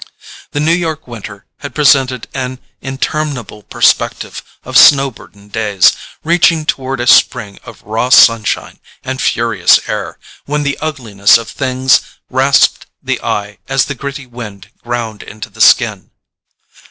The 0.49 0.59
New 0.59 0.73
York 0.73 1.07
winter 1.07 1.45
had 1.59 1.75
presented 1.75 2.27
an 2.33 2.57
interminable 2.81 3.61
perspective 3.61 4.41
of 4.63 4.75
snow 4.75 5.11
burdened 5.11 5.51
days, 5.51 5.93
reaching 6.23 6.65
toward 6.65 6.99
a 6.99 7.05
spring 7.05 7.59
of 7.65 7.83
raw 7.83 8.09
sunshine 8.09 8.79
and 9.03 9.21
furious 9.21 9.79
air, 9.87 10.17
when 10.45 10.63
the 10.63 10.75
ugliness 10.81 11.37
of 11.37 11.51
things 11.51 11.99
rasped 12.31 12.87
the 13.03 13.21
eye 13.21 13.59
as 13.69 13.85
the 13.85 13.93
gritty 13.93 14.25
wind 14.25 14.71
ground 14.81 15.21
into 15.21 15.51
the 15.51 15.61
skin. 15.61 16.09